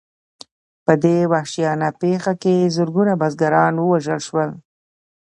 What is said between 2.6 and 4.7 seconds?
زرګونه بزګران ووژل شول.